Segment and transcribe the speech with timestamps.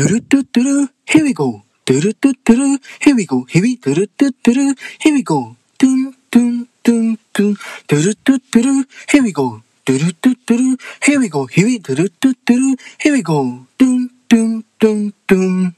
[0.00, 0.70] ドゥルドゥドゥル、
[1.04, 1.60] here we go.
[1.84, 2.64] ドゥルドゥドゥル、
[3.04, 3.44] here we go.
[3.44, 4.62] here we ドゥルドゥドゥル、
[4.98, 5.54] here we go.
[5.76, 7.54] ドゥンドゥンドゥンドゥン、
[7.86, 8.70] ドゥルドゥドゥル、
[9.12, 9.60] here we go.
[9.84, 11.44] ドゥルドゥドゥル、here we go.
[11.44, 13.66] here we ドゥルドゥドゥル、here we go.
[13.76, 15.76] ドゥンドゥンドゥンドゥン。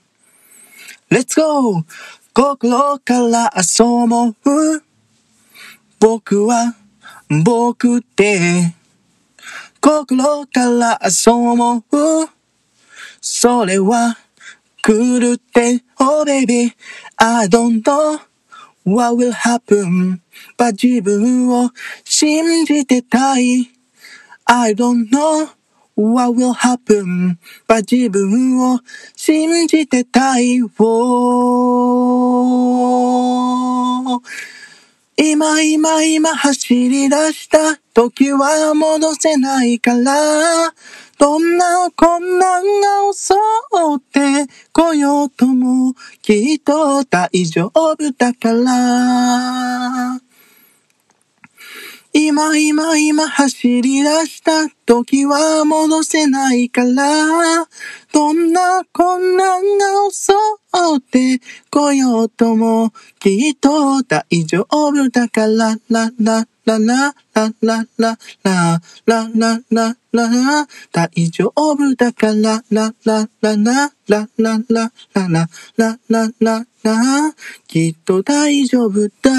[1.10, 1.84] Let's go!
[2.32, 4.36] 心から遊ぼう。
[5.98, 6.76] 僕は
[7.44, 8.72] 僕で。
[9.80, 12.41] 心から遊ぼう。
[13.24, 14.18] それは
[14.82, 16.74] 狂って、Oh baby,
[17.16, 18.18] I don't know
[18.84, 20.20] what will happen.
[20.58, 21.70] But 自分を
[22.02, 23.70] 信じてたい。
[24.44, 25.48] I don't know
[25.94, 27.38] what will happen.
[27.68, 28.80] But 自分を
[29.14, 30.60] 信じてたい。
[30.60, 31.62] Oh
[35.16, 40.74] 今今今走り出した時は戻せないから
[41.22, 43.34] どんな困難が襲
[43.96, 50.20] ってこようともきっと大丈夫だから。
[52.12, 57.68] 今今今走り出した時は戻せないから。
[58.12, 60.32] どんな困難が襲
[60.96, 65.28] ってこようともきっと大丈夫だ。
[65.28, 66.78] からラララララ
[67.60, 69.30] ララララ
[69.70, 77.34] ラララ大丈夫だからラララララララララララララ
[77.66, 79.30] きっと大丈夫だ